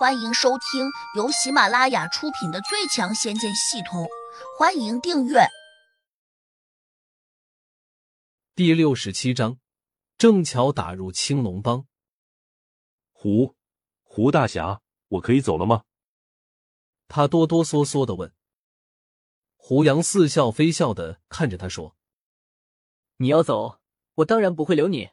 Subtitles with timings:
[0.00, 4.04] 欢迎收听由喜马拉雅出品的《最强仙剑系统》，
[4.58, 5.40] 欢迎订阅。
[8.54, 9.58] 第六十七章，
[10.16, 11.84] 正巧打入青龙帮。
[13.12, 13.54] 胡
[14.02, 15.84] 胡大侠，我可以走了吗？
[17.06, 18.32] 他哆哆嗦嗦的问。
[19.58, 21.94] 胡杨似笑非笑的看着他说
[23.20, 23.80] ：“你要走，
[24.14, 25.10] 我当然不会留你。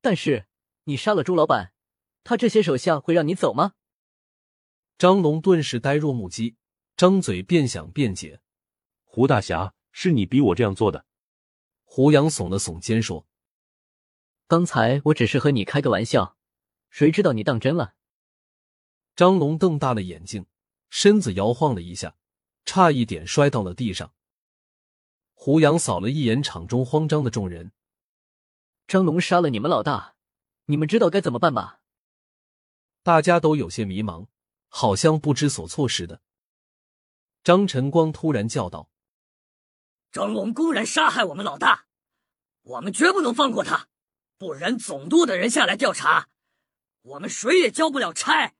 [0.00, 0.46] 但是
[0.84, 1.72] 你杀了朱老板，
[2.22, 3.72] 他这些手下会让你走吗？”
[5.00, 6.56] 张龙顿时呆若木鸡，
[6.94, 8.42] 张嘴便想辩解
[9.02, 11.06] ：“胡大侠，是你逼我这样做的。”
[11.84, 13.26] 胡杨耸了耸肩说
[14.46, 16.36] ：“刚才我只是和你开个玩笑，
[16.90, 17.94] 谁知道你当真了。”
[19.16, 20.44] 张龙瞪大了眼睛，
[20.90, 22.16] 身子摇晃了一下，
[22.66, 24.12] 差一点摔到了地上。
[25.32, 27.72] 胡杨扫了一眼场中慌张的众人
[28.86, 30.16] ：“张龙杀了你们老大，
[30.66, 31.80] 你们知道该怎么办吧？”
[33.02, 34.26] 大家都有些迷茫。
[34.70, 36.22] 好像不知所措似的。
[37.44, 38.88] 张晨光突然叫道
[40.10, 41.86] ：“张龙公然杀害我们老大，
[42.62, 43.88] 我们绝不能放过他，
[44.38, 46.28] 不然总督的人下来调查，
[47.02, 48.54] 我们谁也交不了差。”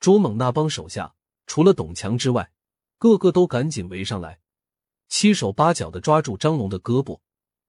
[0.00, 1.14] 朱猛那帮手下
[1.46, 2.52] 除了董强之外，
[2.98, 4.40] 个个都赶紧围上来，
[5.08, 7.20] 七手八脚的抓住张龙的胳膊，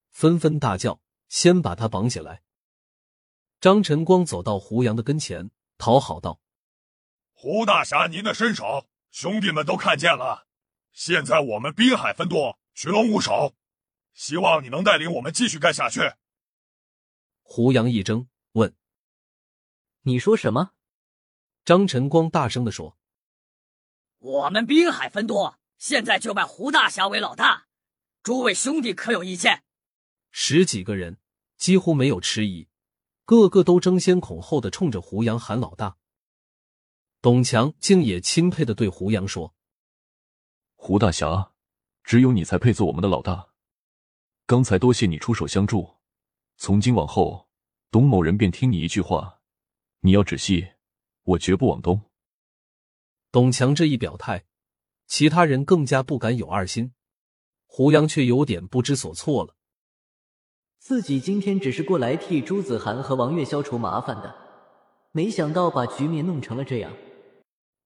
[0.09, 2.41] 纷纷大叫：“先把他绑起来！”
[3.61, 6.39] 张晨光走到胡杨的跟前，讨好道。
[7.39, 10.47] 胡大侠，您的身手，兄弟们都看见了。
[10.91, 13.53] 现在我们滨海分舵，群龙无首，
[14.11, 16.13] 希望你能带领我们继续干下去。
[17.43, 18.75] 胡杨一怔，问
[20.01, 20.71] ：“你说什么？”
[21.63, 22.97] 张晨光大声的说
[24.17, 27.67] ：“我们滨海分舵，现在就拜胡大侠为老大，
[28.23, 29.63] 诸位兄弟可有意见？”
[30.31, 31.19] 十几个人
[31.55, 32.67] 几乎没有迟疑，
[33.25, 35.97] 个个都争先恐后的冲着胡杨喊老大。
[37.27, 39.53] 董强竟也钦佩的对胡杨说
[40.79, 41.51] ：“胡大侠，
[42.01, 43.49] 只有你才配做我们的老大。
[44.45, 45.95] 刚才多谢你出手相助，
[46.55, 47.49] 从今往后，
[47.91, 49.41] 董某人便听你一句话。
[49.99, 50.69] 你要止息，
[51.23, 51.99] 我绝不往东。”
[53.29, 54.45] 董强这一表态，
[55.05, 56.93] 其他人更加不敢有二心。
[57.65, 59.57] 胡杨却有点不知所措了。
[60.79, 64.33] 自己今天只是过来替朱子涵和王月消除麻烦的，
[65.11, 66.93] 没想到把局面弄成了这样。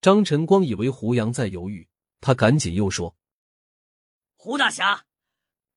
[0.02, 1.88] 张晨光以为胡杨在犹豫，
[2.22, 3.16] 他赶紧又说
[4.36, 5.06] ：“胡大侠，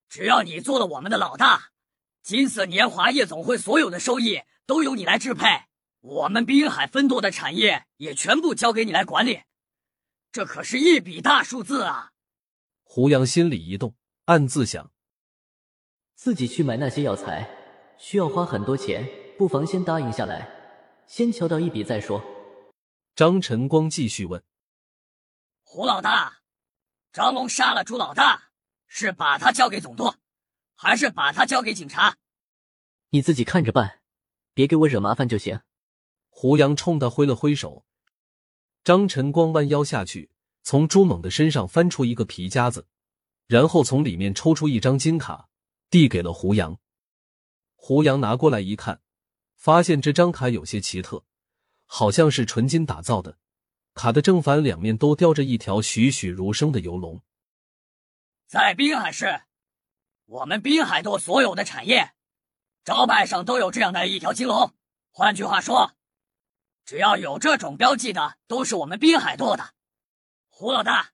[0.08, 1.72] 只要你做了我们的老大，
[2.22, 5.64] 金色年华夜总会所有的收益都由你来支配，
[6.00, 9.42] 我们滨海分舵的产业也全部交给你来管理，
[10.32, 12.12] 这可是一笔大数字啊！”
[12.82, 14.90] 胡杨心里一动，暗自想：
[16.14, 17.46] 自己去买那些药材
[17.98, 19.06] 需要花很多钱，
[19.36, 20.48] 不妨先答应下来，
[21.06, 22.24] 先敲到一笔再说。
[23.16, 24.42] 张晨光继续问
[25.62, 26.40] ：“胡老大，
[27.12, 28.50] 张龙杀了朱老大，
[28.88, 30.16] 是把他交给总舵，
[30.74, 32.16] 还是把他交给警察？
[33.10, 34.00] 你自己看着办，
[34.52, 35.60] 别给我惹麻烦就行。”
[36.28, 37.86] 胡杨冲他挥了挥手。
[38.82, 40.32] 张晨光弯腰下去，
[40.64, 42.88] 从朱猛的身上翻出一个皮夹子，
[43.46, 45.48] 然后从里面抽出一张金卡，
[45.88, 46.80] 递给了胡杨。
[47.76, 49.00] 胡杨拿过来一看，
[49.54, 51.24] 发现这张卡有些奇特。
[51.86, 53.38] 好像是纯金打造的，
[53.94, 57.22] 卡的正反两面都雕着一条栩栩如生的游龙。
[58.46, 59.42] 在滨海市，
[60.26, 62.12] 我们滨海舵所有的产业
[62.84, 64.74] 招牌上都有这样的一条金龙。
[65.10, 65.92] 换句话说，
[66.84, 69.74] 只要有这种标记的，都是我们滨海舵的。
[70.48, 71.12] 胡老大，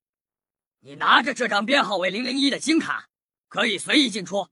[0.80, 3.08] 你拿着这张编号为零零一的金卡，
[3.48, 4.48] 可以随意进出，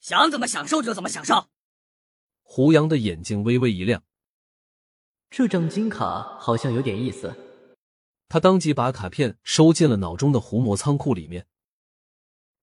[0.00, 1.48] 想怎么享受就怎么享受。
[2.42, 4.02] 胡杨的眼睛微微一亮。
[5.30, 7.34] 这张金卡好像有点意思，
[8.28, 11.46] 他当即把卡片收进了脑中的狐魔仓库里面。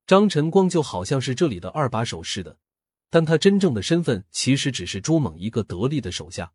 [0.07, 2.57] 张晨光就好像是这里的二把手似的，
[3.09, 6.53] 但他真正的身份其实只是朱猛一个得力的手下。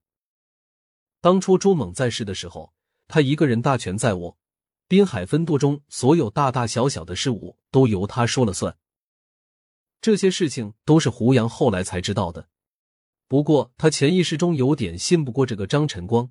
[1.21, 2.73] 当初朱猛在世的时候，
[3.09, 4.37] 他一个人大权在握，
[4.89, 8.77] 滨海分舵中所有大大小小的事务都由他说了算。
[10.01, 12.49] 这些事情都是胡杨后来才知道的。
[13.29, 16.31] 不过，他潜意识中有点信不过这个张晨光，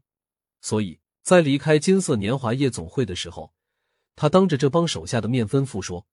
[0.62, 3.54] 所以在离开金色年华夜总会的时候，
[4.16, 6.08] 他当着这帮手下的面吩咐说：“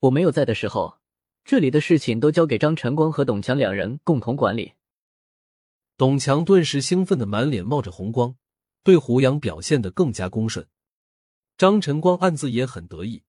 [0.00, 0.98] 我没有在的时候，
[1.44, 4.72] 这里的事情都交给张晨光和董强两人共同管理。”
[5.96, 8.34] 董强顿时兴奋的满脸冒着红光，
[8.82, 10.66] 对胡杨表现的更加恭顺。
[11.56, 13.22] 张晨光暗自也很得意，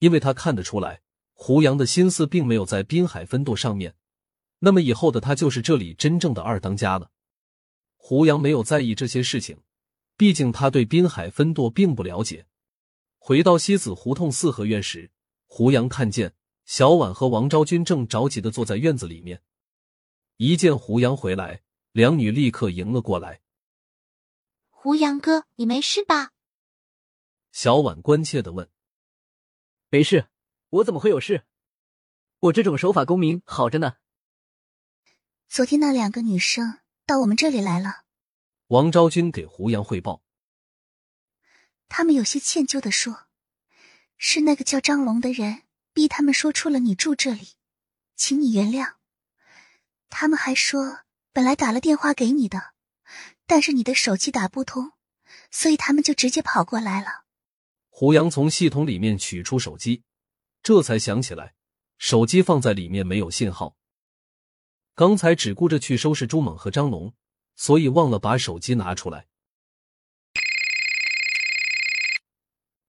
[0.00, 1.00] 因为他看得出来，
[1.32, 3.94] 胡杨的心思并没有在滨海分舵上面。
[4.60, 7.10] 那么以后的他就是这里真正的二当家了。
[7.96, 9.62] 胡杨没有在意这些事情，
[10.16, 12.46] 毕竟他对滨海分舵并不了解。
[13.18, 15.10] 回到西子胡同四合院时，
[15.46, 16.34] 胡杨看见
[16.64, 19.42] 小婉和王昭君正着急的坐在院子里面。
[20.36, 21.62] 一见胡杨回来，
[21.92, 23.42] 两女立刻迎了过来。
[24.70, 26.32] 胡杨哥，你没事吧？
[27.52, 28.70] 小婉关切的问。
[29.90, 30.28] 没事，
[30.70, 31.44] 我怎么会有事？
[32.40, 33.96] 我这种守法公民好着呢。
[35.50, 38.02] 昨天那两个女生到我们这里来了。
[38.66, 40.22] 王昭君给胡杨汇报。
[41.88, 43.28] 他们有些歉疚的说
[44.18, 45.62] ：“是那个叫张龙的人
[45.94, 47.52] 逼他们说出了你住这里，
[48.14, 48.96] 请你原谅。
[50.10, 51.00] 他们还说，
[51.32, 52.74] 本来打了电话给你的，
[53.46, 54.92] 但是你的手机打不通，
[55.50, 57.24] 所以他们就直接跑过来了。”
[57.88, 60.02] 胡杨从系统里面取出手机，
[60.62, 61.54] 这才想起来，
[61.96, 63.77] 手机放在里面没有信号。
[64.98, 67.14] 刚才只顾着去收拾朱猛和张龙，
[67.54, 69.28] 所以忘了把手机拿出来。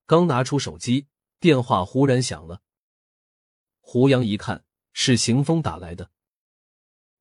[0.07, 1.06] 刚拿出手机，
[1.39, 2.63] 电话忽然响了。
[3.79, 6.09] 胡杨一看，是邢峰打来的。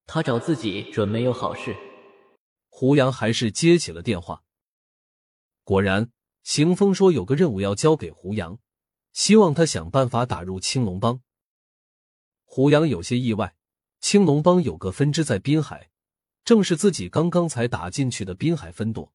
[0.07, 1.77] 他找自己准没有好事。
[2.69, 4.43] 胡杨还是接起了电话。
[5.65, 6.11] 果然，
[6.45, 8.59] 邢峰说有个任务要交给胡杨，
[9.13, 11.21] 希望他想办法打入青龙帮。
[12.47, 13.55] 胡杨有些意外。
[14.01, 15.91] 青龙帮有个分支在滨海，
[16.45, 19.13] 正是自己刚刚才打进去的滨海分舵。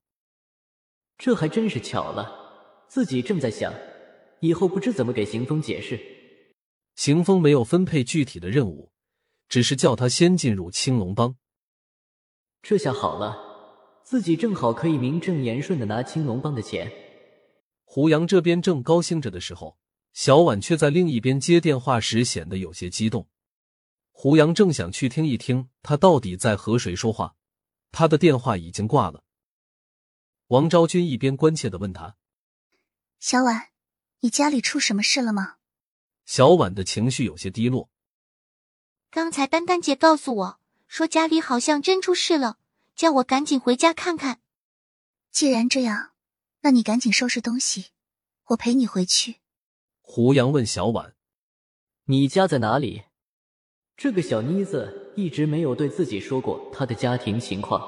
[1.17, 3.73] 这还真是巧了，自己正在想，
[4.41, 5.99] 以后不知怎么给行风解释。
[6.95, 8.91] 行风没有分配具体的任务，
[9.47, 11.35] 只是叫他先进入青龙帮。
[12.61, 13.37] 这下好了，
[14.03, 16.91] 自己正好可以名正言顺的拿青龙帮的钱。
[17.83, 19.77] 胡杨这边正高兴着的时候，
[20.13, 23.27] 小婉却在另一边接电话时显得有些激动。
[24.15, 27.35] 胡杨正想去听一听他到底在和谁说话，
[27.91, 29.25] 他的电话已经挂了。
[30.47, 32.15] 王昭君一边关切的问他
[33.19, 33.71] ：“小婉，
[34.19, 35.57] 你家里出什么事了吗？”
[36.25, 37.89] 小婉的情绪有些低落。
[39.09, 42.59] 刚才丹丹姐告诉我说家里好像真出事了，
[42.95, 44.41] 叫我赶紧回家看看。
[45.31, 46.13] 既然这样，
[46.61, 47.87] 那你赶紧收拾东西，
[48.45, 49.41] 我陪你回去。
[49.99, 51.15] 胡杨问小婉
[52.05, 53.03] ：“你家在哪里？”
[53.95, 57.81] 这个小妮子一直没有对自己说过她的家庭情况。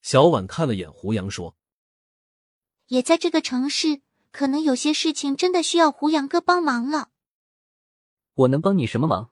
[0.00, 1.56] 小婉看了眼胡杨，说
[2.86, 4.00] ：“也在这个城市，
[4.30, 7.08] 可能有些事情真的需要胡杨哥帮忙了。
[8.34, 9.30] 我能帮你什么忙？”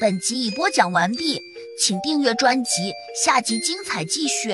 [0.00, 1.40] 本集已播讲完毕，
[1.80, 2.92] 请订阅专辑，
[3.24, 4.50] 下集精彩继续。